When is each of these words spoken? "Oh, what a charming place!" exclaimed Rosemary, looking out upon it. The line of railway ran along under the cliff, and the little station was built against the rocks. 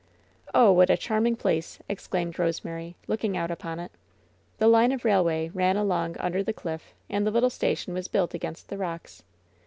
"Oh, 0.55 0.71
what 0.71 0.89
a 0.89 0.97
charming 0.97 1.35
place!" 1.35 1.77
exclaimed 1.87 2.39
Rosemary, 2.39 2.95
looking 3.05 3.37
out 3.37 3.51
upon 3.51 3.79
it. 3.79 3.91
The 4.57 4.67
line 4.67 4.91
of 4.91 5.05
railway 5.05 5.49
ran 5.49 5.77
along 5.77 6.17
under 6.17 6.41
the 6.41 6.53
cliff, 6.53 6.95
and 7.07 7.23
the 7.23 7.29
little 7.29 7.51
station 7.51 7.93
was 7.93 8.07
built 8.07 8.33
against 8.33 8.69
the 8.69 8.79
rocks. 8.79 9.21